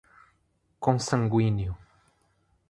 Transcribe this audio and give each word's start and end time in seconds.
consanguíneo 0.85 1.77